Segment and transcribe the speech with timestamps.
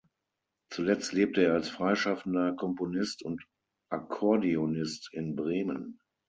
[0.71, 3.43] Zuletzt lebte er als freischaffender Komponist und
[3.91, 5.99] Akkordeonist in Bremen.